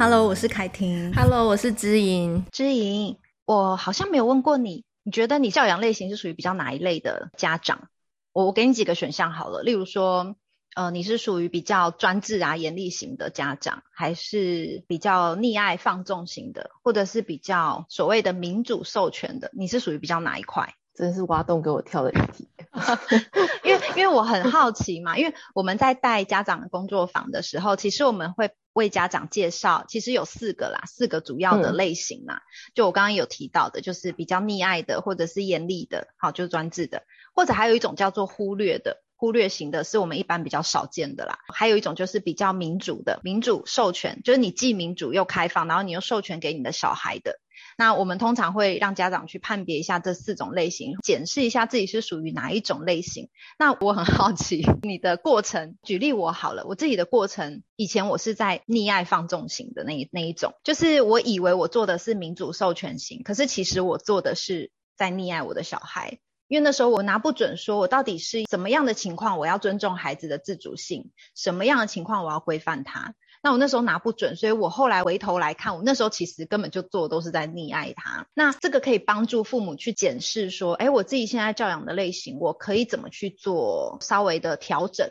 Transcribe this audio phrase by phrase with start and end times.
[0.00, 1.12] Hello，我是凯婷。
[1.12, 2.46] Hello，我是知莹。
[2.50, 7.90] 知莹，我好像没有问过你，你觉得你教养类型是属于比较哪一类的家长？
[8.32, 10.36] 我我给你几个选项好了，例如说，
[10.74, 19.50] 呃，你是属于比较专制啊、严厉型的家长，还是比较溺爱放纵型的，或者是比较所谓的民主授权的？
[19.52, 20.76] 你是属于比较哪一块？
[20.94, 22.48] 真是挖洞给我跳的一题，
[23.64, 32.34] 因为因为我很好奇嘛，因为我们在带家长工作坊的时候，其实我们会为家长介绍，其实有四个啦，四个主要的类型啦。
[32.34, 37.04] 嗯、就我刚刚有提到的，就是比较溺爱的，或者是严厉的，好，就是专制的，
[37.34, 41.38] 或者还有一种叫做忽略的，忽略型的，是我们一般比较少见的啦。
[41.54, 47.40] 还有一种就是比较民主的，民主授权，就是你既民主又开放，然后你又授权给你的小孩的。
[47.80, 53.30] 那我们通常会让家长去判别一下这四种类型，检视一下自己是属于哪一种类型。
[53.58, 66.18] 那我很好奇你的过程，举例我好了，我自己的过程，以前我是在溺爱放纵型的那一那一种，就是我以为我做的是民主授权型，可是其实我做的是在溺爱我的小孩，
[66.48, 73.14] 因为那时候我拿不准，说我到底是怎么样的情况，我要尊重孩子的自主性，什么样的情况我要规范他。
[73.42, 78.26] 那我那时候拿不准，所以我后来回头来看，我那时候其实根本就做都是在溺爱他。
[78.34, 85.08] 那这个可以帮助父母去检视说，哎，我自己现在教养的类型，我可以怎么去做稍微的调整。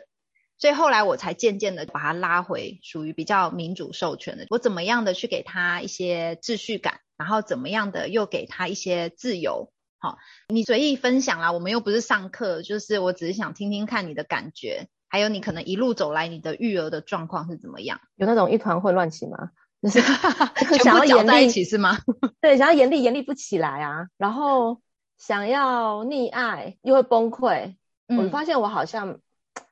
[0.58, 9.72] 所以后来我才渐渐的把他拉回属于比较民主授权的，我怎么样的去给他一些秩序感，然后怎么样的又给他一些自由。
[9.98, 14.88] 好，你随意分享啦，我们又不是上课，就是我只是想听听看你的感觉。
[15.10, 18.00] 还有你可能一路走来，你的育儿的状况是怎么样？
[18.14, 19.50] 有那种一团混乱期吗？
[19.82, 20.00] 就是
[20.84, 21.98] 想要严在一起是吗？
[22.40, 24.80] 对，想要严厉严厉不起来啊，然后
[25.18, 27.74] 想要溺爱又会崩溃。
[28.06, 29.18] 嗯、我发现我好像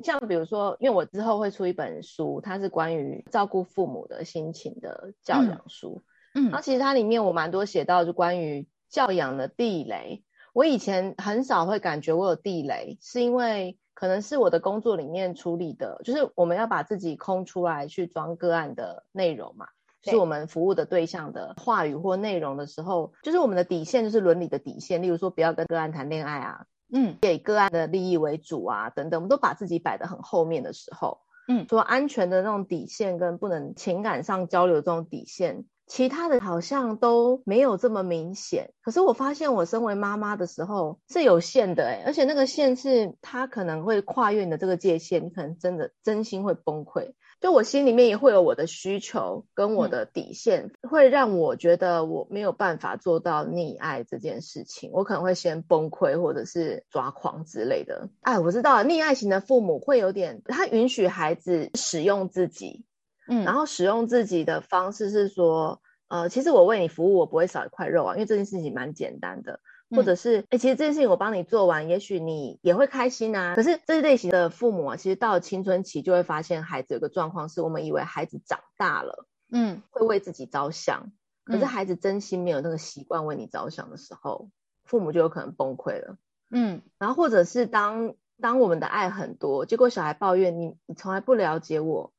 [0.02, 6.02] 像比如说，因为我之后会出一本书，它是关于照顾父母的心情的教养书。
[6.34, 10.24] 嗯，然后其实它里面我蛮多写到就关于教养的地雷。
[10.52, 13.78] 我以前很少会感觉我有地雷，是因为。
[13.98, 19.66] 可能是我的工作里面处理的，就是我们要把自己空出来去装个案的内容嘛，
[20.00, 35.64] 就是我们服务的对象的话语或内容的时候，就是我们的底线就是伦理的底线，例如说不要跟个案谈恋爱啊，嗯，给个案的利益为主啊，等等，我们都把自己摆得很后面的时候，嗯，说安全的那种底线跟不能情感上交流这种底线。
[35.88, 47.14] 其他的好像都没有这么明显，可是我发现我身为妈妈的时候是有限的诶，而且那个线是它可能会跨越你的这个界限，你可能真的真心会崩溃。
[47.40, 58.08] 就我心里面也会有我的需求跟我的底线，嗯、会让我觉得我没有办法做到溺爱这件事情，我可能会先崩溃或者是抓狂之类的。
[58.22, 62.84] 哎，我知道了，溺爱型的父母会有点，他允许孩子使用自己。
[63.28, 73.54] 嗯，然后使用自己的方式是说，呃，其实我为你服务，我不会少一块肉啊，因为这件事情蛮简单的，或者是，哎、嗯，其实这件事情我帮你做完，也许你也会开心啊。
[73.54, 81.12] 可是这类型的父母啊，其实到了青春期就会发现孩子有个状况，是我们以为孩子长大了，嗯，会为自己着想，
[81.44, 84.48] 可是孩子真心没有那个习惯为你着想的时候，
[84.84, 86.16] 父母就有可能崩溃了。
[86.50, 92.14] 嗯，然后或者是当当我们的爱很多，结果小孩抱怨你，你从来不了解我。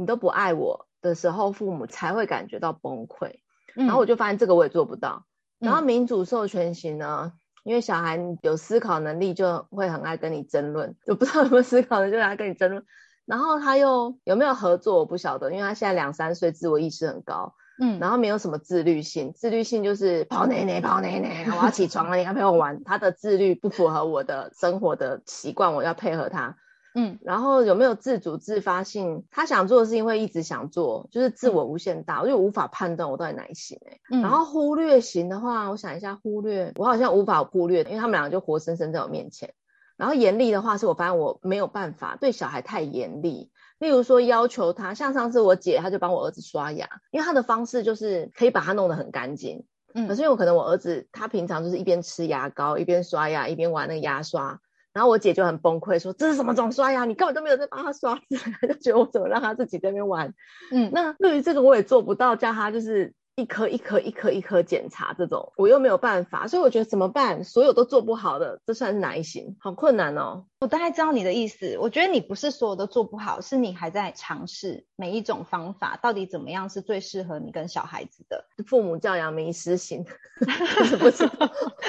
[0.00, 3.40] 你都不爱我的时候，父母才会感觉到崩溃。
[3.76, 5.26] 嗯、然后我就发现这个我也做不到。
[5.60, 7.34] 嗯、然后民主授权型呢，
[7.64, 10.96] 因为小孩有思考能力，就会很爱跟你争论。
[11.04, 12.82] 就不知道有没有思考能力，就爱跟你争论。
[13.26, 17.54] 然后他又有没有合作，我不晓得，因为他现在两三岁，自我意识很高。
[17.78, 22.82] 嗯，然后没有什么自律性，自律性就是跑奶奶跑奶奶，我要起床了，你要陪我玩。
[22.84, 26.56] 他的自律不符合我的生活的习惯，我要配合他。
[27.02, 29.24] 嗯，然后有没有自主自发性？
[29.30, 34.00] 他想做的事情会一直想做，就是自我无限大，我就无法判断我到底哪一型欸。
[34.10, 39.54] 嗯，然后忽略型的话，我想一下，忽略我好像无法忽略，因为他们两个就活生生在我面前。
[39.96, 49.64] 然后严厉的话，是我发现我没有办法对小孩太严厉，例如说要求他，像上次我姐，她就帮我儿子刷牙，因为她的方式就是可以把他弄得很干净。
[49.94, 54.60] 嗯，可是因为我可能我儿子他平常就是一边吃牙膏，一边刷牙，一边玩那个牙刷。
[55.00, 57.06] 然后我姐就很崩溃，说：“这是什么总刷牙？
[57.06, 58.36] 你根本都没有在帮他刷子，
[58.68, 60.34] 就觉得我怎么让他自己在那边玩。”
[60.72, 67.44] 嗯，那对于这个我也做不到，叫他就是一颗一颗一颗一颗检查这种，我又没有办法，所以我觉得怎么办？
[67.44, 69.56] 所有都做不好的，这算是哪一型？
[69.58, 70.44] 好困难哦。
[70.60, 78.44] 我大概知道你的意思，我觉得你不是所有都做不好，是你还在尝试每一种方法，到底怎么样是最适合你跟小孩子的。
[78.66, 80.04] 父母教养迷失型，
[80.76, 81.26] 不是不是，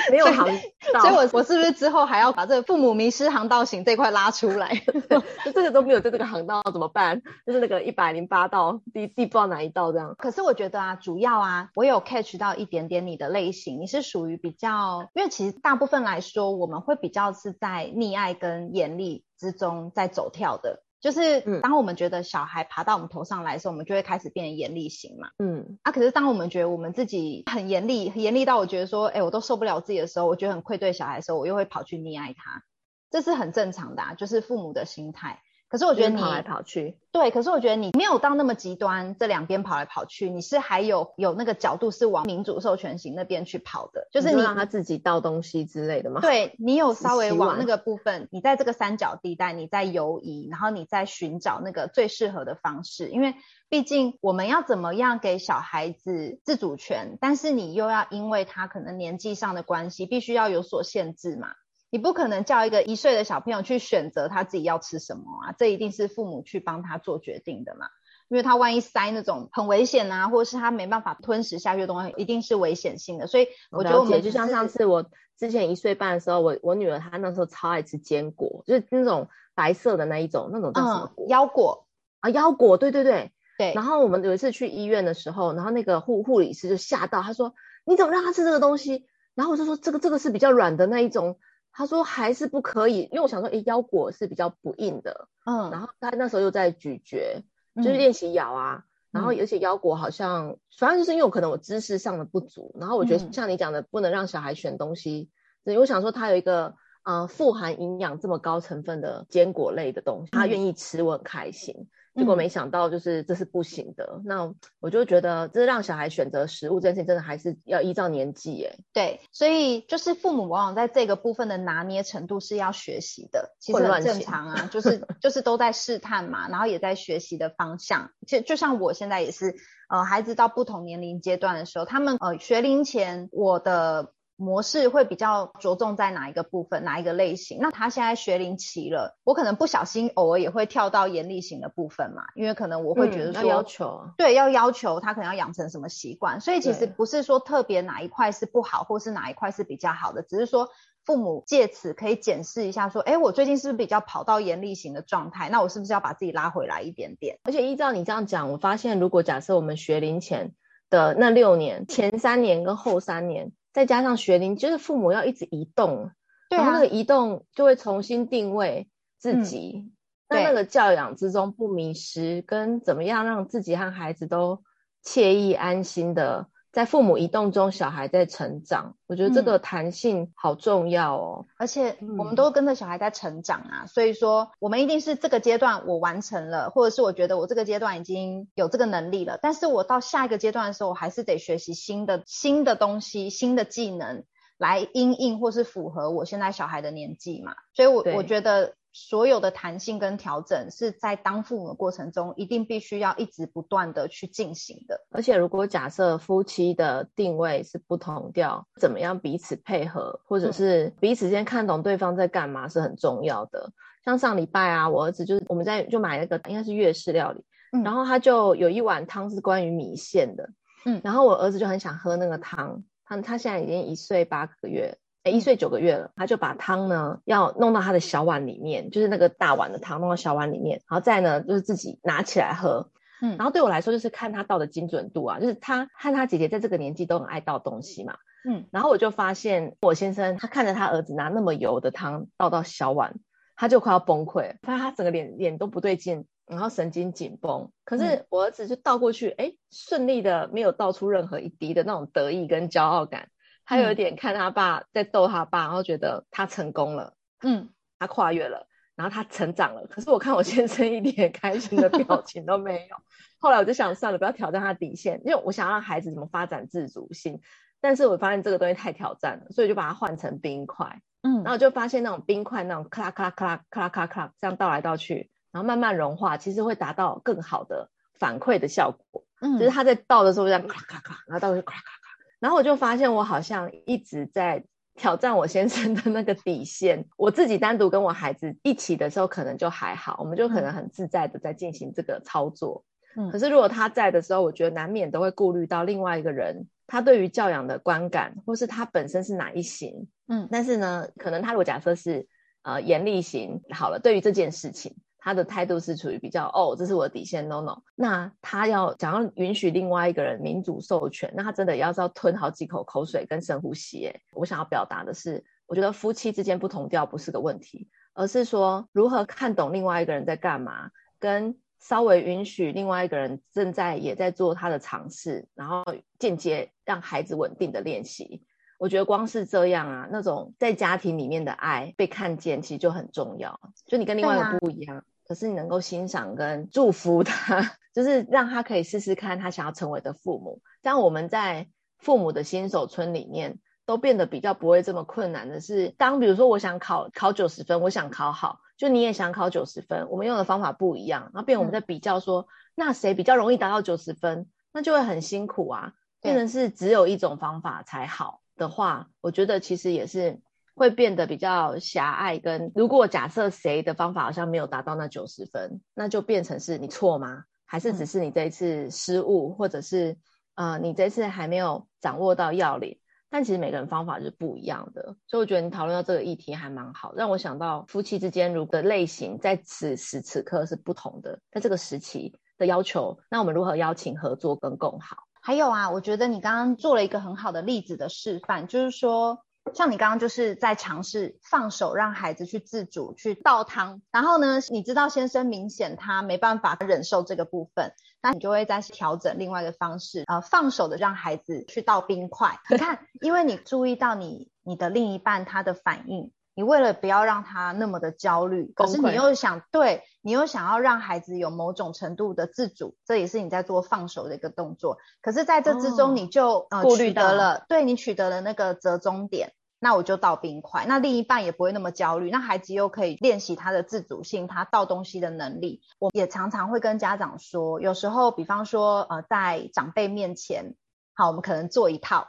[0.09, 0.47] 没有航
[0.94, 4.74] 道，所以我我是不是之后还要把这个父母迷失航道型这块拉出来？
[5.44, 7.21] 就这个都没有在这个航道怎么办？
[7.45, 10.15] 就是那个一百零八道，第第不知道哪一道这样。
[10.17, 25.30] 可是我觉得啊，主要啊，我有 catch 到一点点你的类型，你是属于比较，因为其实大部分来说，我们会比较是在溺爱跟严厉之中在走跳的，就是当我们觉得小孩爬到我们头上来的时候，嗯、我们就会开始变严厉型嘛。
[25.40, 32.63] 嗯，啊，可是当我们觉得我们自己很严厉，严厉到我觉得说，哎、欸，我都受不了自己的时候，我觉得很愧对小孩的时候，我又会跑去溺爱他，
[33.10, 35.42] 这是很正常的，啊，就是父母的心态。
[35.71, 46.19] 可是我觉得你跑来跑去，对，可是我觉得你没有到那么极端，这两边跑来跑去，你是还有有那个角度是往民主授权型那边去跑的，就是你让他自己倒东西之类的吗？
[46.19, 53.35] 对，你有稍微往那个部分，你在这个三角地带，你在游移，然后你在寻找那个最适合的方式，因为
[53.69, 61.47] 毕竟我们要怎么样给小孩子自主权，但是你又要因为他可能年纪上的关系，必须要有所限制嘛。
[61.91, 67.85] 你不可能叫一个一岁的小朋友去选择他自己要吃什么啊，这一定是父母去帮他做决定的嘛。
[68.29, 73.27] 因为他万一塞那种很危险啊，或者是他没办法吞食下去的东西，一定是危险性的。
[73.27, 75.05] 所以我觉得我们就像上次我
[75.38, 81.25] 之前一岁半的时候，我我女儿她那时候超爱吃坚果，就是那种白色的那一种，那种叫什么果？
[81.25, 81.88] 嗯，腰果
[82.21, 83.73] 啊，腰果，对对对对。
[83.73, 87.53] 然后我们有一次去医院的时候，然后那个护护理师就吓到，他说
[87.83, 91.38] ：“你怎么让他吃这个东西？”然后我就说：“这个这个是比较软的那一种。”
[91.71, 97.44] 他说还是不可以，因为我想说，诶，腰果是比较不硬的，嗯，然后他那时候又在咀嚼，
[97.75, 105.29] 就是练习咬啊，嗯、然后而且腰果好像，反正就是因为我可能我知识上的不足，然后我觉得像你讲的，不能让小孩选东西，
[105.63, 111.89] 所以我想说他有一个，呃，富含营养这么高成分的坚果类的东西，他愿意吃，我很开心。
[112.13, 114.15] 结果没想到，就是这是不行的。
[114.18, 118.77] 嗯、那我就觉得，这让小孩选择食物这件事情，真的还是要依照年纪耶。
[118.92, 128.12] 对，所以就是父母往往在这个部分的拿捏程度是要学习的，其实很正常啊，就是 就是都在试探嘛，然后也在学习的方向。
[128.27, 129.56] 其实就像我现在也是，
[129.89, 134.13] 呃，孩子到不同年龄阶段的时候，他们呃学龄前我的。
[134.41, 137.59] 模式会比较着重在哪一个部分，哪一个类型？
[137.61, 150.69] 那他现在学龄期了，我可能不小心偶尔也会跳到严厉型的部分嘛，因为可能我会觉得说，嗯、要要求对，要要求他可能要养成什么习惯，所以其实不是说特别哪一块是不好，或是哪一块是比较好的，只是说
[151.05, 155.49] 父母借此可以检视一下，说，哎，我最近是不是比较跑到严厉型的状态？
[155.49, 157.38] 那我是不是要把自己拉回来一点点？
[157.43, 160.55] 而且依照你这样讲，我发现如果假设我们学龄前
[160.89, 163.51] 的那六年，前三年跟后三年。
[163.73, 166.12] 再加上学龄，就是父母要一直移动，
[166.50, 169.91] 对啊，然后那个移动就会重新定位自己，嗯、
[170.29, 174.62] 那那个教养之中不迷失，跟怎么样让自己和孩子都
[175.03, 176.47] 惬意安心的。
[176.71, 181.45] 在父母移动中，小孩在成长，我觉得这个弹性好重要哦。
[181.57, 194.24] 而且我们都跟着小孩在成长啊，所以说我们一定是这个阶段我完成了，或者是我觉得我这个阶段已经有这个能力了，但是我到下一个阶段的时候，我还是得学习新的新的东西、新的技能
[194.57, 197.56] 来因应或是符合我现在小孩的年纪嘛。
[197.74, 198.75] 所以我，我我觉得。
[198.93, 204.99] 所有的弹性跟调整是在当父母的过程中，一定必须要一直不断的去进行的。
[205.11, 213.71] 而且，如果假设夫妻的定位是不同调，怎么样彼此配合，或者是彼此间看懂对方在干嘛，是很重要的。
[214.03, 220.50] 像上礼拜啊，我儿子就是我们在就买了个应该是粤式料理，嗯，然后他就有一碗汤是关于米线的，
[220.86, 224.98] 嗯，然后我儿子就很想喝那个汤，他他现在已经一岁八个月。
[225.24, 232.90] 哎，一岁九个月了，他就把汤呢要弄到他的小碗里面，就是那个大碗的汤弄到小碗里面，然后再呢就是自己拿起来喝。
[233.22, 238.16] 嗯，然后对我来说就是看他倒的精准度啊，就是他和他姐姐在这个年纪都很爱倒东西嘛。
[238.44, 243.13] 嗯，然后我就发现我先生他看着他儿子拿那么油的汤倒到小碗，
[243.56, 247.70] 他就快要崩溃，发现他整个脸脸都不对劲，然后神经紧绷。
[247.86, 253.28] 可是我儿子就倒过去，哎，顺利的没有倒出任何一滴的那种得意跟骄傲感。
[253.72, 259.88] 他有点看他爸在逗他爸，然后觉得他成功了，嗯，他跨越了，然后他成长了。
[259.88, 262.98] 可是我看我先生一点开心的表情都没有。
[263.40, 267.40] 后来我就想算了，不要挑战他底线，因为我想让孩子怎么发展自主性。
[267.80, 279.24] 但是我发现这个东西太挑战了，所以就把它换成冰块，嗯，然后就发现那种冰块那种咔啦咔啦咔啦咔啦咔啦这样倒来倒去，然后慢慢融化，其实会达到更好的反馈的效果。
[279.40, 282.00] 嗯，就是他在倒的时候这样咔咔咔，然后倒去咔咔咔，
[282.41, 284.62] 然后我就发现我好像一直在
[284.95, 287.05] 挑战我先生的那个底线。
[287.15, 292.83] 我自己单独跟我孩子一起的时候，可能就还好，我们就可能很自在的在进行这个操作。
[293.15, 300.07] 嗯，可是如果他在的时候，我觉得难免都会顾虑到另外一个人，他对于教养的观感，或是他本身是哪一型。
[300.27, 302.27] 嗯，但是呢，可能他如果假设是
[302.63, 304.95] 呃严厉型，好了，对于这件事情。
[305.24, 307.78] 他的态度是处于比较哦，这是我的底线，no no。
[307.96, 314.08] 那他要想要允许另外一个人民主授权，那他真的要是要吞好几口口水跟深呼吸。
[314.08, 325.84] 哎，我想要表达的是，我觉得夫妻之间不同调不是个问题，而是说如何看懂另外一个人在干嘛，跟稍微允许另外一个人正在也在做他的尝试，然后
[326.18, 328.44] 间接让孩子稳定的练习。
[328.80, 333.60] 我觉得光是这样啊，那种在家庭里面的爱被看见，其实就很重要。
[333.86, 335.06] 就你跟另外一个不一样。
[335.31, 340.61] 可是你能够欣赏跟祝福他， 就是让他可以试试看他想要成为的父母。
[340.81, 341.69] 这样我们在
[342.00, 355.93] 父母的新手村里面都变得比较不会这么困难的是，当比如说我想考考九十分，我想考好，就你也想考九十分，我们用的方法不一样，然后变我们在比较说，嗯、那谁比较容易达到九十分，那就会很辛苦啊。
[356.19, 360.41] 变成是只有一种方法才好的话，我觉得其实也是。
[360.74, 367.44] 会变得比较狭隘，跟如果假设谁的方法好像没有达到那九十分，那就变成是你错吗？
[367.66, 370.18] 还是只是你这一次失误，嗯、或者是
[370.56, 372.98] 呃你这次还没有掌握到要领？
[373.30, 385.18] 但其实每个人方法是不一样的，所以我觉得你讨论到这个议题还蛮好，让我想到夫妻之间如果的类型在此时此刻是不同的，在这个时期的要求，那我们如何邀请合作跟共好？
[385.42, 389.46] 还有啊，我觉得你刚刚做了一个很好的例子的示范，就是说。
[389.74, 402.60] 像你刚刚就是在尝试放手让孩子去自主去倒汤，然后呢，你知道先生明显他没办法忍受这个部分，那你就会再调整另外一个方式，呃，放手的让孩子去倒冰块。
[402.70, 406.32] 你看，因为你注意到你你的另一半他的反应。
[406.54, 414.98] 你为了不要让他那么的焦虑，可是你又想，对，你又想要让孩子有某种程度的自主，这也是你在做放手的一个动作。
[415.22, 425.81] 可是在这之中，你就、哦、呃取得了，对，你取得了那个折中点，那我就倒冰块，那另一半也不会那么焦虑，那孩子又可以练习他的自主性，他倒东西的能力。
[425.97, 430.75] 我也常常会跟家长说，有时候，比方说，呃，在长辈面前，
[431.15, 432.27] 好，我们可能做一套。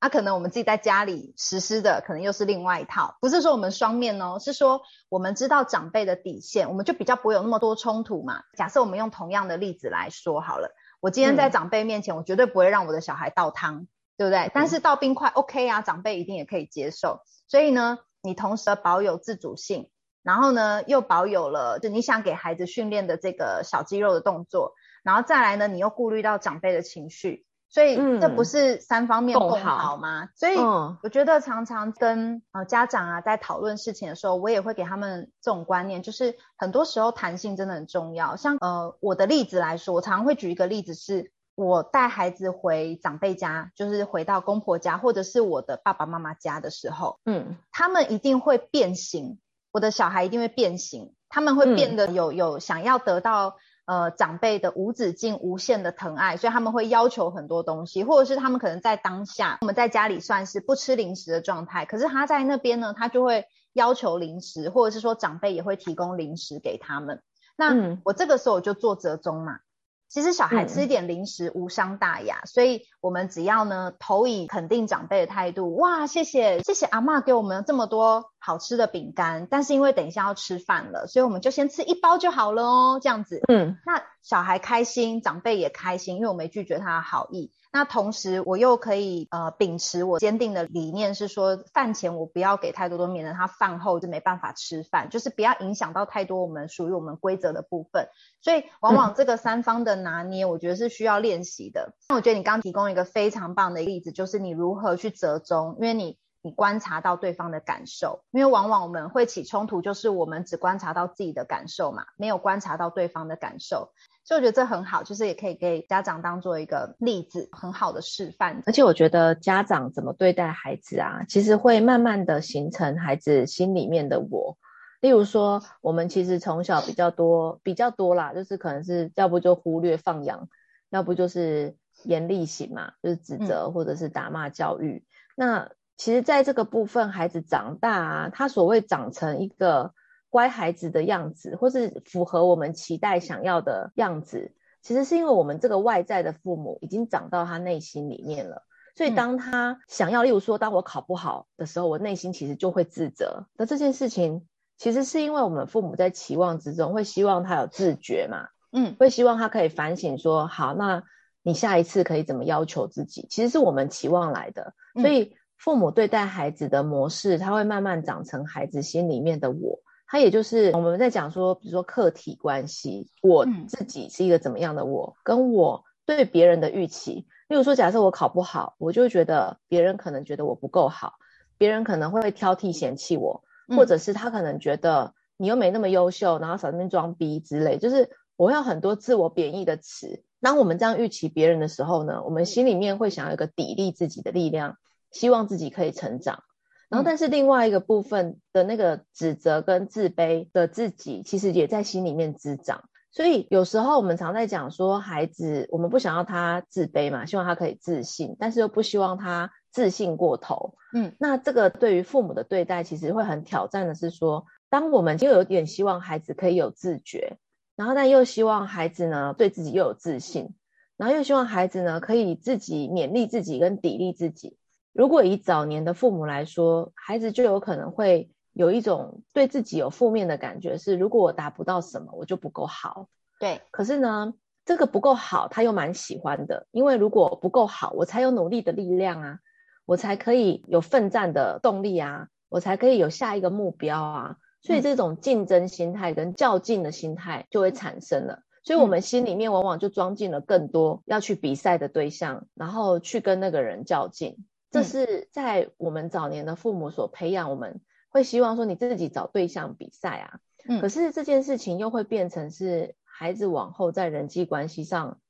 [0.00, 3.16] 那、啊、可能我们自己在家里实施的，可能又是另外一套。
[3.20, 8.42] 不是说我们双面哦，是说我们知道长辈的底线，我们就比较不会有那么多冲突嘛。
[8.56, 13.88] 假设我们用同样的例子来说好了，我今天在长辈面前，我绝对不会让我的小孩倒汤，
[14.18, 14.40] 对不对？
[14.40, 17.20] 嗯、但是倒冰块 OK 啊，长辈一定也可以接受。
[17.46, 19.88] 所以呢，你同时保有自主性，
[20.22, 27.46] 然后呢，又保有了就你想给孩子训练的这个小肌肉的动作，然后再来呢，你又顾虑到长辈的情绪。
[27.70, 30.24] 所以这不是三方面共好吗？
[30.24, 30.56] 嗯、所以
[31.02, 38.36] 我觉得常常跟呃家长啊在讨论事情的时候，我也会给他们这种观念，就是很多时候弹性真的很重要。
[38.36, 49.38] 像呃我的例子来说，我常常会举一个例子是，我带孩子回长辈家，就是回到公婆家或者是我的爸爸妈妈家的时候，嗯，他们一定会变形，
[49.72, 53.56] 我的小孩一定会变形，他们会变得有有想要得到。
[53.90, 67.22] 呃，长辈的无止境、无限的疼爱，所以他们会要求很多东西，或者是他们可能在当下，我们在家里算是不吃零食的状态，可是他在那边呢，他就会要求零食，或者是说长辈也会提供零食给他们。
[67.56, 69.60] 那我这个时候我就做折中嘛。
[70.08, 87.52] 其实小孩吃一点零食无伤大雅，嗯、所以我们只要呢投以肯定长辈的态度，哇，谢谢谢谢阿妈给我们这么多好吃的饼干，但是因为等一下要吃饭了，所以我们就先吃一包就好了哦，这样子，嗯，那小孩开心，长辈也开心，因为我没拒绝他的好意。
[87.70, 98.08] 那同时，我又可以呃秉持我坚定的理念，是说饭前我不要给太多的，免得他饭后就没办法吃饭，就是不要影响到太多我们属于我们规则的部分。
[98.40, 101.92] 所以，往往这个三方的拿捏，我觉得是需要练习的。
[102.08, 106.16] 那、我觉得你刚提供一个非常棒的例子，就是你如何去折中，因为你
[106.48, 113.92] 你观察到对方的感受，因为往往我们会起冲突，就是我们只观察到自己的感受嘛，没有观察到对方的感受。
[114.24, 118.62] 所以我觉得这很好，就是也可以给家长当做一个例子，很好的示范。
[118.64, 124.56] 而且我觉得家长怎么对待孩子啊，其实会慢慢的形成孩子心里面的我。
[125.02, 130.48] 例如说，我们其实从小比较多比较多啦，就是可能是要不就忽略放养，
[130.88, 135.04] 要不就是严厉型嘛，就是指责或者是打骂教育。
[135.04, 135.04] 嗯、
[135.36, 139.92] 那其实在这个部分，孩子长大啊，他所谓长成一个。
[140.30, 144.52] 乖孩子的样子，或是符合我们期待想要的样子，
[144.82, 148.62] 其实是因为我们这个外在的父母已经长到他内心里面了，
[148.94, 153.46] 所以当他想要，例如说，当我考不好的时候，我内心其实就会自责。
[153.56, 161.02] 那这件事情其实是因为我们父母在期望之中会希望他有自觉嘛，嗯，会希望他可以反省说，好，那
[161.42, 163.26] 你下一次可以怎么要求自己？
[163.30, 169.80] 其实是我们期望来的，所以父母对待孩子的模式，他会慢慢长成孩子心里面的我。
[170.06, 177.26] 他也就是我们在讲说，比如说客体关系，我自己是一个怎么样的我，跟我对别人的预期。
[177.48, 181.14] 例如说，假设我考不好，我就会觉得别人可能觉得我不够好，
[181.58, 183.42] 别人可能会挑剔嫌弃我，
[183.76, 190.22] 或者是他可能觉得你又没那么优秀，然后少在那边装逼之类，就是我会有很多自我贬义的词。
[190.40, 194.78] 当我们这样预期别人的时候呢，我们心里面会想要一个砥砺自己的力量，
[195.10, 196.42] 希望自己可以成长。
[196.88, 202.84] 然后，但是另外一个部分的那个指责跟自卑的自己，其实也在心里面滋长。
[203.10, 210.76] 所以有时候我们常在讲说，孩子我们不想要他自卑嘛，希望他可以自信，但是又不希望他自信过头。
[210.94, 217.38] 嗯，那这个对于父母的对待，其实会很挑战的是说，当我们就有点希望孩子可以有自觉，
[217.76, 220.54] 然后但又希望孩子呢对自己又有自信，
[220.96, 224.56] 然后又希望孩子呢可以自己勉励自己跟砥砺自己。
[224.98, 233.06] 如果以早年的父母来说，孩子就有可能会有一种对自己有负面的感觉，是如果我达不到什么，我就不够好。
[233.38, 239.38] 对，可是呢，这个不够好，他又蛮喜欢的，因为如果不够好，我才有努力的力量啊，
[239.86, 254.44] 我才可以有奋战的动力啊，我才可以有下一个目标啊，所以这种竞争心态跟较劲的心态就会产生了，所以我们心里面往往就装进了更多要去比赛的对象，然后去跟那个人较劲。
[254.70, 260.40] 这是在我们早年的父母所培养，我们会希望说你自己找对象比赛啊。
[260.68, 265.20] 嗯，可是这件事情又会变成是孩子往后在人际关系上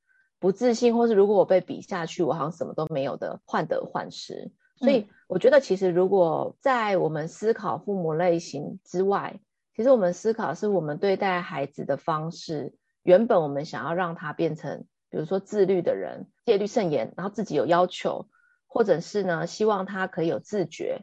[0.40, 4.50] 不自信，或是如果我被比下去，我好像什么都没有的患得患失。
[4.76, 9.40] 所以我觉得，其实如果在我们思考父母类型之外，
[9.74, 12.74] 其实我们思考是我们对待孩子的方式。
[13.02, 18.28] 原本我们想要让他变成，比如说自律的人，戒律慎言，然后自己有要求。
[18.68, 21.02] 或者是呢，希望他可以有自觉，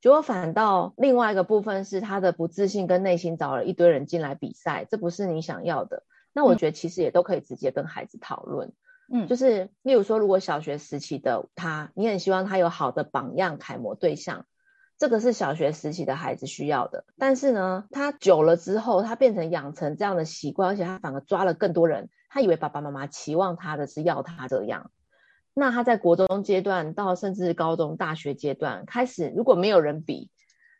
[0.00, 6.04] 结果反倒另外一个部分是他的不自信跟内心找了一堆人进来比赛，这不是你想要的。
[6.32, 8.72] 那我觉得其实也都可以直接跟孩子讨论，
[9.12, 14.46] 嗯，就是例如说，如果小学时期的他，你很希望他有好的榜样楷模对象，
[14.96, 17.04] 这个是小学时期的孩子需要的。
[17.18, 24.92] 但是呢，他久了之后，他变成养成这样的习惯，而且他反而抓了更多人，他以为爸爸妈妈期望他的是要他这样。
[25.52, 30.30] 那他在国中阶段到甚至高中、大学阶段开始，如果没有人比，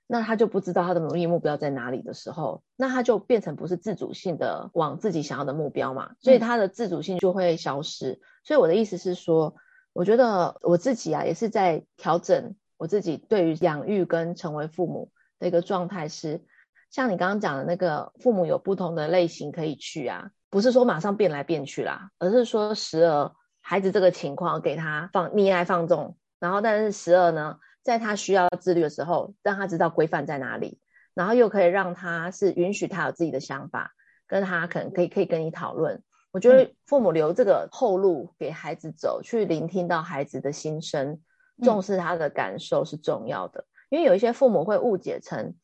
[0.06, 8.12] 那他就不知道他的努力目标在哪里的时候，那他就变成不是自主性的往自己想要的目标嘛，所以他的自主性就会消失。
[8.12, 8.20] 嗯。
[8.44, 9.54] 所以我的意思是说，
[9.92, 16.44] 我觉得我自己啊，也是在调整我自己对于养育跟成为父母的一个状态是，
[16.90, 23.32] 像你刚刚讲的那个父母有不同的类型可以去啊，不是说马上变来变去啦，而是说时而。
[23.60, 30.80] 孩子这个情况给他放溺爱放纵，然后但是十二呢，在他需要自律的时候，让他知道规范在哪里，
[31.14, 33.92] 然后又可以让他是允许他有自己的想法，
[34.26, 36.02] 跟他可能可以可以跟你讨论。
[36.32, 41.20] 我觉得父母留这个后路给孩子走，去聆听到孩子的心声，
[41.62, 43.64] 重视他的感受是重要的。
[43.88, 45.54] 因为有一些父母会误解成，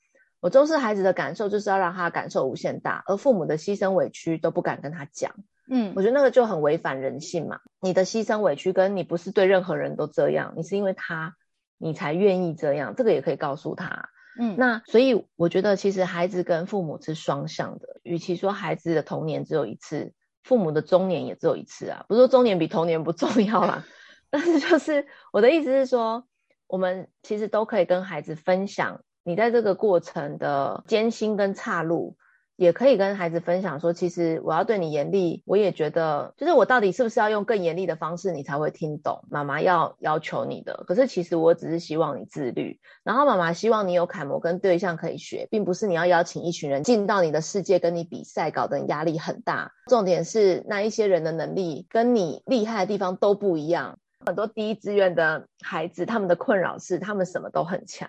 [0.40, 5.32] 我重视孩子的感受就是要让他感受无限大，而父母的牺牲委屈都不敢跟他讲。
[5.68, 7.61] 嗯，我觉得那个就很违反人性嘛。
[7.81, 11.35] 你的牺牲委屈跟你不是对任何人都这样，你是因为他，
[11.79, 14.09] 你才愿意这样，这个也可以告诉他。
[14.38, 20.12] 嗯，那所以我觉得其实孩子跟父母是双向的，与其说孩子的童年只有一次，
[20.44, 22.05] 父母的中年也只有一次啊。
[22.09, 23.85] 不是说中年比童年不重要啦，
[24.31, 26.26] 但是就是我的意思是说，
[26.66, 32.16] 我们其实都可以跟孩子分享你在这个过程的艰辛跟岔路。
[32.57, 40.85] 也可以跟孩子分享说，其实我要对你严厉，我也觉得，就是我到底是不是要用更严厉的方式，你才会听懂妈妈要要求你的。
[40.87, 49.73] 可是其实我只是希望你自律，然后妈妈希望你有楷模跟对象可以学，并不是你要邀请一群人进到你的世界跟你比赛，搞得你压力很大。
[49.88, 53.99] 重点是那一些人的能力跟你厉害的地方都不一样。
[54.25, 58.09] 很多第一志愿的孩子，他们的困扰是他们什么都很强，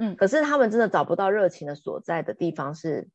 [0.00, 3.08] 嗯，可是他们真的找不到热情的所在的地方是。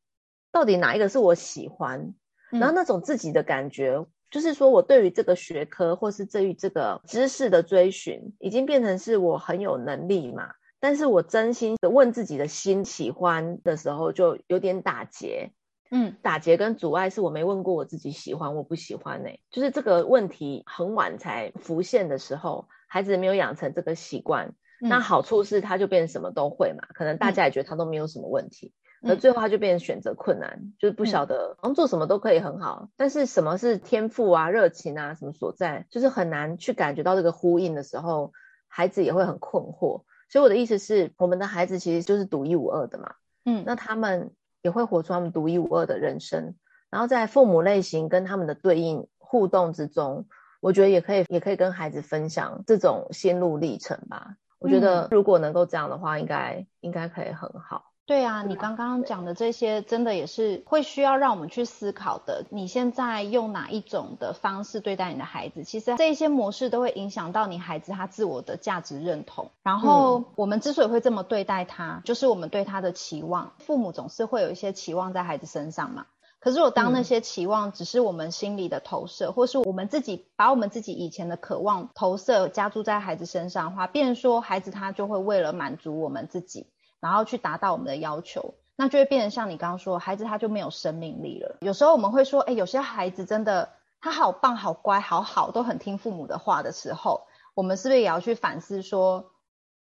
[0.54, 2.14] 到底哪一个是我喜欢？
[2.52, 10.52] 然后那种自己的感觉，嗯、就是说我对于这个学科或是对于这个知识的追寻，已经变成是我很有能力嘛。
[10.78, 15.50] 但是我真心的问自己的心喜欢的时候，就有点打结。
[15.90, 28.72] 嗯，打结跟阻碍是我没问过我自己喜欢我不喜欢呢、欸，就是这个问题很晚才浮现的时候，孩子没有养成这个习惯，嗯、那好处是他就变什么都会嘛，可能大家也觉得他都没有什么问题。
[29.04, 38.32] 嗯那最后他就变成选择困难，嗯、就是不晓得，好像做什么都可以很好，但是什么是天赋啊、热情啊什么所在，就是很难去感觉到这个呼应的时候，
[38.66, 40.02] 孩子也会很困惑。
[40.30, 43.14] 所以我的意思是，我们的孩子其实就是独一无二的嘛，
[43.44, 46.54] 嗯，那他们也会活出他们独一无二的人生。
[46.90, 50.26] 然后在父母类型跟他们的对应互动之中，
[50.60, 54.36] 我觉得也可以，也可以跟孩子分享这种心路历程吧。
[54.58, 57.92] 我觉得如果能够这样的话，应该应该可以很好。
[58.06, 62.44] 对啊，你刚刚讲的这些，真的也是会需要让我们去思考的。
[62.50, 69.50] 你现在用哪一种的方式对待你的孩子，其实这些模式都会影响到你孩子他自我的价值认同。
[69.62, 73.52] 然后我们之所以会这么对待他，就是我们对他的期望。
[73.58, 76.04] 父母总是会有一些期望在孩子身上嘛。
[76.40, 86.66] 可是我当那些期望只是我们心里的投射，或是我们自己把我们自己以前的渴望投射加注在孩子身上的话，变成说孩子他就会为了满足我们自己。
[87.04, 91.58] 然后去达到我们的要求，那就会变成像你刚刚说，孩子他就没有生命力了。
[91.60, 99.32] 有时候我们会说，哎，有些孩子真的他好棒、好乖、好好，都很听父母的话的时候，我们是不是也要去反思说，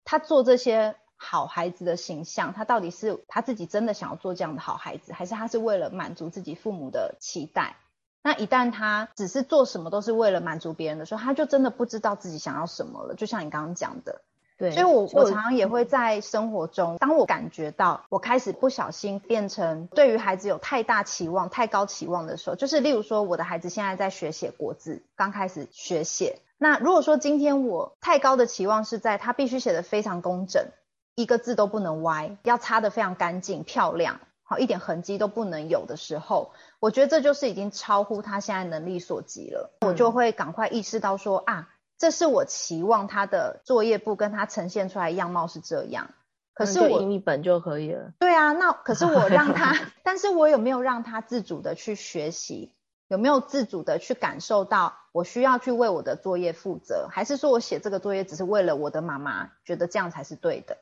[0.02, 7.76] 他做这些好孩子的形象，他到底是他自己真的想要做这样的好孩子，还是他是为了满足自己父母的期待？
[8.22, 13.14] 那一旦他只是做什么都是为了满足别人的时候，他就真的不知道自己想要什么了。
[13.14, 14.22] 就像你刚刚讲的。
[14.60, 26.40] 对，所以我我常常也会在生活中，当我感觉到我开始不小心变成对于孩子有太大期望、太高期望的时候，就是例如说我的孩子现在在学写国字，刚开始学写。
[26.58, 30.66] 那如果说今天我太高的期望是在他必须写得非常工整，
[31.14, 39.70] 一个字都不能歪，要擦得非常干净漂亮，好，一点痕迹都不能有的时候，我觉得这就是已经超乎他现在能力所及了。
[39.80, 41.70] 我就会赶快意识到说啊。
[42.00, 46.08] 这是我期望他的作业簿跟他呈现出来样貌是这样，
[46.54, 48.14] 可是我印一本就可以了。
[48.18, 52.72] 对啊，那可是我让他， 但是我有没有让他自主的去学习？
[53.08, 57.06] 有没有自主的去感受到我需要去为我的作业负责？
[57.10, 60.78] 还是说我写这个作业只是为了我的妈妈觉得这样才是对的？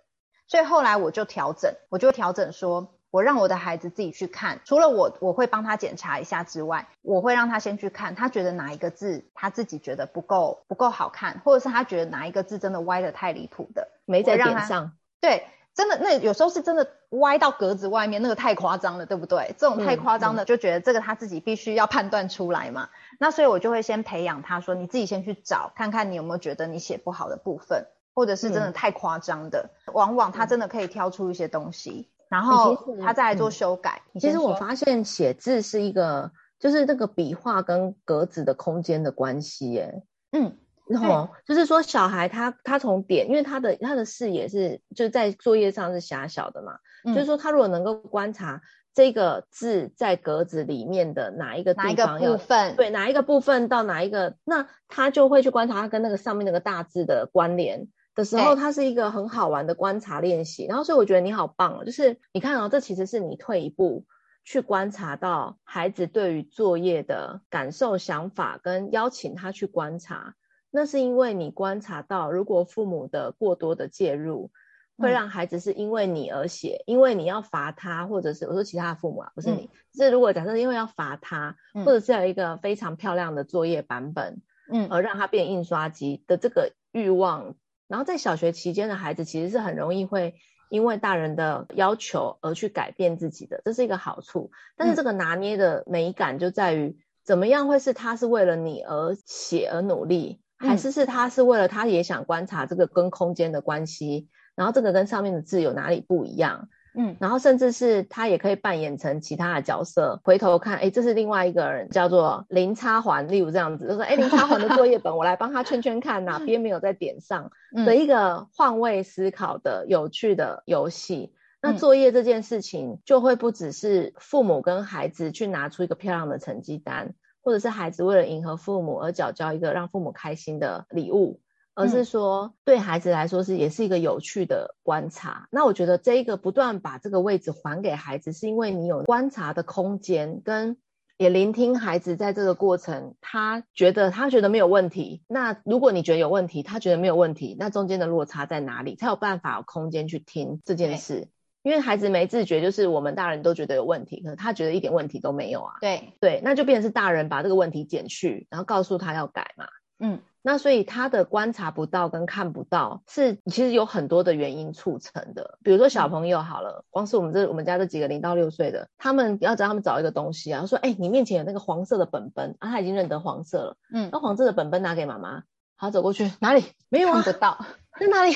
[0.46, 2.94] 所以后来我就调整，我就调整说。
[3.10, 14.92] 我让我的孩子自己去看，除了我我会帮他检查一下之外，我会让他先去看，他觉得哪一个字他自己觉得不够不够好看，或者是他觉得哪一个字真的歪的太离谱的，没在点上。
[15.20, 19.54] 对，真的那有时候是真的歪到格子外面，那个太夸张了，对不对？
[19.58, 22.90] 这种太夸张的，就觉得这个他自己必须要判断出来嘛。
[23.18, 32.10] 那所以我就会先培养他说，你自己先去找，看看你有没有觉得你写不好的部分，或者是真的太夸张的，嗯、往往他真的可以挑出一些东西。
[32.28, 34.02] 然后他再来做修改。
[34.14, 40.02] 嗯、其实我发现写字是一个，就是那个笔画跟格子的空间的关系耶。
[40.32, 48.60] 嗯，然后就是说小孩他他从点，因为他的他的视野是就是在作业上是狭小的嘛，嗯、就是说他如果能够观察
[48.94, 57.88] 这个字在格子里面的哪一个地方部分，对哪一个部分到哪一个，那他就会去观察他跟那个上面那个大字的关联。
[58.18, 64.06] 的时候，它是一个很好玩的观察练习，然后所以我觉得你好棒哦，就是你看哦，这其实是你退一步
[64.44, 70.34] 去观察到孩子对于作业的感受、想法，跟邀请他去观察，
[70.72, 74.50] 那是因为你观察到，如果父母的过多的介入，
[74.96, 87.54] 会让孩子是因为你而写，嗯、因为你要罚他，或者是我说其他的父母啊，不是你，是、嗯、如果假设因为要罚他，嗯、或者是有一个非常漂亮的作业版本，嗯，而让他变印刷机的这个欲望。
[87.88, 90.34] 然后在小学期间的孩子其实是很容易会
[90.70, 94.50] 因为大人的要求而去改变自己的，这是一个好处。
[94.76, 106.68] 但是这个拿捏的美感就在于怎么样会是他是为了你而写而努力，还是是他是为了他也想观察这个跟空间的关系，然后这个跟上面的字有哪里不一样。
[107.00, 117.52] 嗯，然后甚至是他也可以扮演成其他的角色，回头看，哎，这是另外一个人，叫做林插环，例如这样子，就说，哎，林插环的作业本，我来帮他圈圈看， 哪边没有在点上
[117.86, 121.32] 的一个换位思考的有趣的游戏。
[121.62, 131.40] 那作业这件事情，就会不只是父母跟孩子去拿出一个漂亮的成绩单，或者是孩子为了迎合父母而缴交一个让父母开心的礼物。
[131.78, 135.46] 而是说，对孩子来说是也是一个有趣的观察。
[135.50, 140.76] 那我觉得这一个不断把这个位置还给孩子，是因为你有观察的空间，跟
[141.16, 145.22] 也聆听孩子在这个过程，他觉得他觉得没有问题。
[145.28, 148.96] 那如果你觉得有问题，他觉得没有问题，那中间的落差在哪里？
[148.96, 151.28] 才有办法有空间去听这件事。
[151.62, 155.74] 因为孩子没自觉，就是我们大人都觉得有问题，可是他觉得一点问题都没有啊。
[155.80, 159.66] 对对，那就变成是大人把这个问题减去，然后告诉他要改嘛。
[159.98, 165.58] 嗯，那所以他的观察不到跟看不到，是其实有很多的原因促成的。
[165.62, 173.76] 比如说小朋友好了，嗯、光是我们这我们家这几个零到六岁的，他们要找他们找一个东西啊，说哎、欸，你面前有那个黄色的本本啊，他已经认得黄色了。
[173.92, 175.42] 嗯，那黄色的本本拿给妈妈，
[175.76, 176.64] 好走过去哪里？
[176.88, 177.66] 没有啊，看不到
[177.98, 178.34] 在哪里？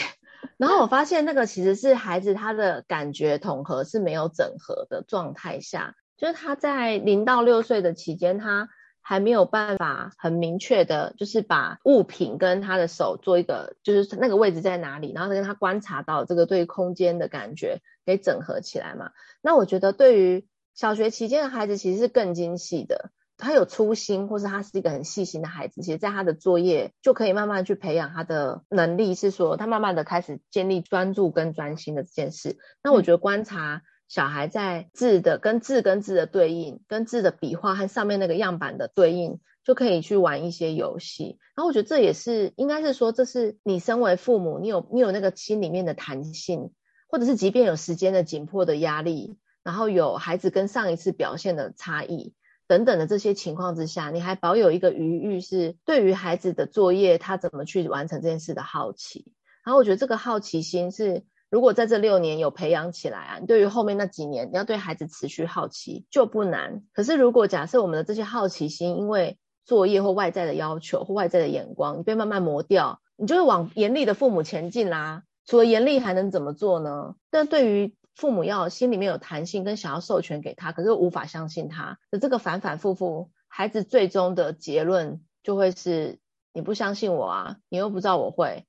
[0.57, 8.69] 然后我发现那个其实是孩子他的感觉统合是没有整合的状态下，就是他在零到六岁的期间，他
[9.03, 19.11] 还没有办法很明确的，就是把物品跟他的手做一个，就是那个位置在哪里，然后跟他观察到这个对空间的感觉给整合起来嘛。
[19.43, 23.11] 那我觉得对于小学期间的孩子，其实是更精细的。
[23.39, 32.57] 他有粗心，或是他是一个很细心的孩子，其实在他的作业就可以慢慢去培养他的能力，是说他慢慢的开始建立专注跟专心的这件事。
[32.85, 41.39] 那我觉得观察小孩在字的跟字跟字的对应，跟字的笔画和上面那个样板的对应，就可以去玩一些游戏。
[41.57, 46.73] 然后我觉得这也是应该是说，这是你身为父母，你有你有那个心里面的弹性，
[47.09, 52.35] 或者是即便有时间的紧迫的压力，然后有孩子跟上一次表现的差异。
[52.67, 59.33] 等等的这些情况之下，你还保有一个余裕，是对于孩子的作业，他怎么去完成这件事的好奇。
[59.65, 66.83] 然后我觉得这个好奇心是，如果在这六年有培养起来啊，你对于后面那几年，你要对孩子持续好奇就不难。
[66.95, 69.37] 可是如果假设我们的这些好奇心，因为
[69.67, 75.25] 作业或外在的要求或外在的眼光，你被慢慢磨掉，你就会往严厉的父母前进啦。
[75.45, 77.17] 除了严厉，还能怎么做呢？
[77.29, 86.19] 但对于父母要心里面有弹性，跟想要授权给他，可是无法相信他的这个反反复复，孩子最终的结论就会是
[86.55, 88.65] 你不相信我啊，你又不知道我会，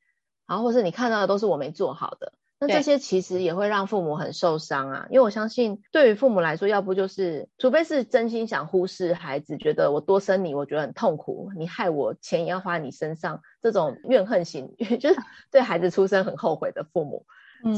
[0.48, 2.34] 然后或是你看到的都是我没做好的，
[2.68, 5.08] 那这些其实也会让父母很受伤啊。
[5.10, 15.16] 因为我相信，对于父母来说，要不就是除非是真心想忽视孩子，觉得我多生你，我觉得很痛苦，你害我钱也要花在你身上，这种怨恨型， 就是
[15.52, 17.26] 对孩子出生很后悔的父母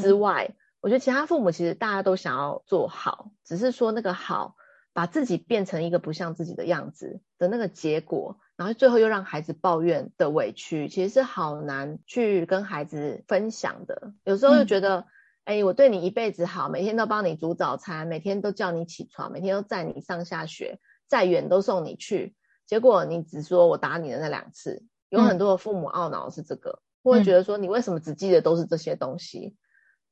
[0.02, 0.48] 之外。
[0.50, 4.56] 嗯我觉得其他父母其实大家都想要做好，只是说那个好，
[4.94, 14.14] 把自己变成一个不像自己的样子的那个结果，然后最后又让孩子抱怨的委屈，其实是好难去跟孩子分享的。
[14.24, 15.06] 有时候就觉得，
[15.44, 22.34] 哎、嗯，我对你一辈子好，每天都帮你煮早餐，每天都叫你起床，每天都载你上下学，再远都送你去，
[22.66, 29.56] 结果你只说我打你的那两次，有很多的父母懊恼是这个，或、嗯、者觉得说你为什么只记得都是这些东西？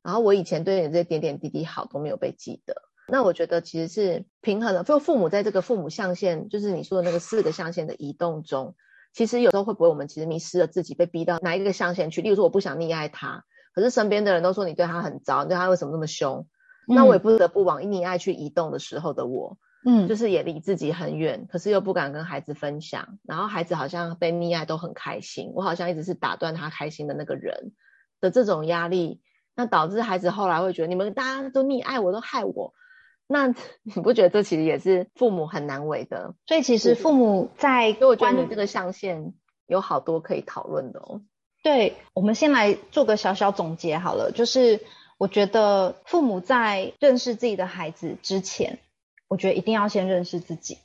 [0.02, 2.76] 然后我以前对你这些点点滴滴好都没有被记得，
[3.08, 4.84] 那我觉得其实是平衡的。
[4.84, 8.76] 就父母在这个父母象限，就是你说的那个四个象限的移动中，
[9.13, 12.22] 其实有时候会不会我们其实迷失了自己，被逼到哪一个象限去？
[12.22, 13.44] 例如说我不想溺爱他，
[13.76, 16.48] 可是身边的人都说你对他很糟，你对他为什么那么凶？
[16.88, 27.74] 嗯、那我也不得不往溺爱去移动的时候的我，嗯，就是也离自己很远，可是又不敢跟孩子分享，然后孩子好像被溺爱都很开心，我好像一直是打断他开心的那个人
[28.22, 29.22] 的这种压力。
[29.56, 32.74] 那导致孩子后来会觉得你们大家都溺爱我，都害我。
[33.28, 33.48] 那
[33.84, 36.36] 你不觉得这其实也是父母很难为的？
[36.46, 39.34] 所以其实父母在，所以我觉得你这个象限
[39.68, 41.22] 有好多可以讨论的哦。
[41.64, 44.32] 对，我们先来做个小小总结好了。
[44.32, 44.82] 就是
[45.18, 48.80] 我觉得父母在认识自己的孩子之前，
[49.30, 50.78] 我觉得一定要先认识自己。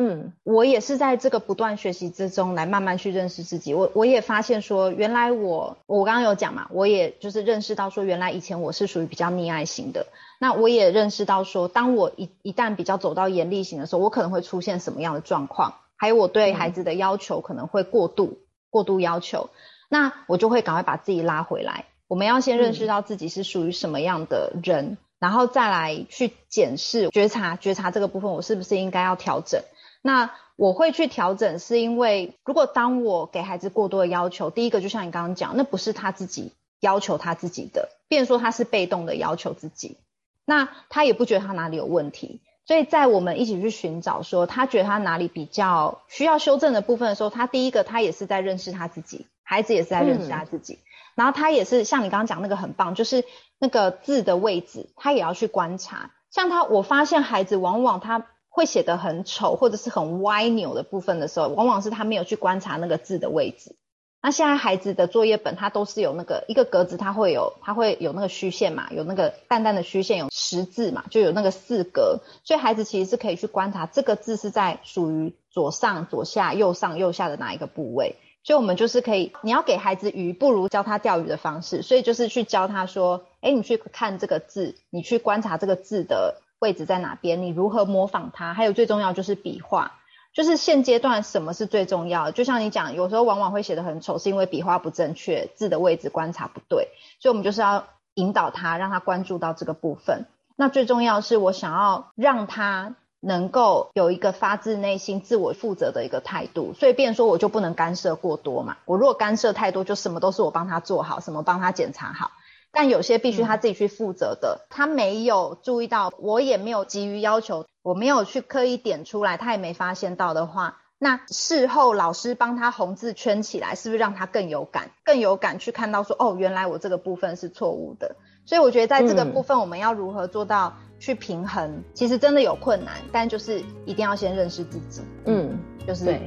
[0.00, 3.74] 嗯，我也是在这个不断学习之中来慢慢去认识自己。
[3.74, 10.06] 我我也发现说，原来我我刚刚有讲嘛，我也就是认识到说，原来以前我是属于比较溺爱型的。
[10.38, 18.38] 那我也认识到说，当我一一旦比较走到严厉型的时候，我可能会出现什么样的状况，还有我对孩子的要求可能会过度
[18.70, 19.50] 过度要求，
[19.88, 21.86] 那我就会赶快把自己拉回来。
[22.06, 29.60] 我们要先认识到自己是属于什么样的人，然后再来去检视、觉察、觉察这个部分，我是不是应该要调整。
[30.00, 39.98] 那我会去调整，是因为如果当我给孩子过多的要求，第一个就像你刚刚讲，那不是他自己要求他自己的，变说他是被动的要求自己，
[40.44, 50.78] 那他也不觉得他哪里有问题，所以在我们一起去寻找说他觉得他哪里比较需要修正的部分的时候，他第一个他也是在认识他自己，孩子也是在认识他自己，嗯、
[51.16, 53.24] 然后他也是像你刚刚讲那个很棒，就是
[53.58, 58.26] 那个字的位置，他也要去观察，像他，我发现孩子往往他。
[58.58, 63.76] 会写得很丑或者是很歪扭的部分的时候，往往是他没有去观察那个字的位置。
[64.20, 72.18] 那现在孩子的作业本，它都是有那个一个格子，它会有它会有那个虚线嘛，有那个淡淡的虚线，有十字嘛，就有那个四格。
[72.42, 78.16] 所以孩子其实是可以去观察这个字是在属于左上、左下、右上、右下的哪一个部位。
[78.42, 81.82] 所以我们就是可以，你要给孩子鱼，不如教他钓鱼的方式。
[81.82, 89.92] 所以就是去教他说，哎，你去看这个字，你去观察这个字的位置在哪边，你如何模仿它，还有最重要就是笔画。
[90.34, 92.32] 就是现阶段什么是最重要的？
[92.32, 96.88] 就像你讲，有时候往往会写得很丑，是因为笔画不正确，字的位置观察不对。
[97.18, 100.26] 所以我们就是要引导他，让他关注到这个部分。
[100.54, 106.72] 那最重要是，我想要让他能够有一个发自内心、自我负责的一个态度。
[106.74, 108.76] 所以，变说我就不能干涉过多嘛。
[108.84, 112.30] 我如果干涉太多，就什么都是我帮他做好，什么帮他检查好。
[112.72, 128.16] 但有些必须他自己去负责的，他没有注意到，我也没有急于要求，我没有去刻意点出来，他也没发现到的话，那事后老师帮他红字圈起来，是不是让他更有感，更有感去看到说，哦，原来我这个部分是错误的。
[128.44, 135.02] 所以我觉得在这个部分，我们要如何做到去平衡，嗯、其实真的有困难，但就是一定要先认识自己。
[135.26, 136.18] 嗯，就是。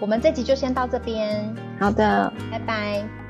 [0.00, 1.54] 我们这集就先到这边。
[1.78, 3.29] 好的，拜拜。